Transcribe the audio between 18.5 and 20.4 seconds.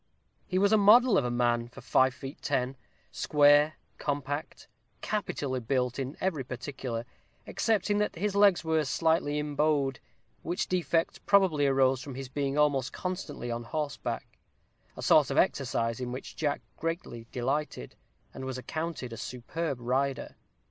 accounted a superb rider.